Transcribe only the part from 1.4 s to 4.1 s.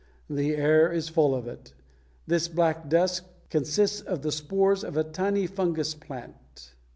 it. This black dust consists